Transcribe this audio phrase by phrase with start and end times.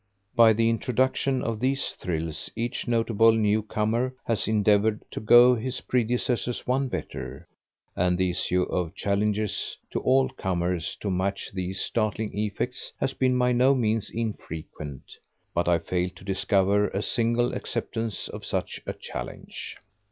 [0.35, 6.65] By the introduction of these thrills each notable newcomer has endeavored to go his predecessors
[6.65, 7.47] one better,
[7.95, 13.37] and the issue of challenges to all comers to match these startling effects has been
[13.37, 15.03] by no means infrequent,
[15.53, 19.77] but I fail to discover a single acceptance of such a challenge.